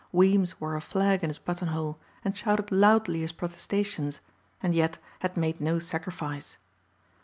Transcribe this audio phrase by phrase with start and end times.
[0.11, 4.19] Weems wore a flag in his buttonhole and shouted loudly his protestations
[4.59, 6.57] and yet had made no sacrifice.